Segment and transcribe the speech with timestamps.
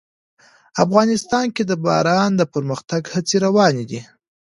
[0.83, 4.01] افغانستان کې د باران د پرمختګ هڅې روانې دي.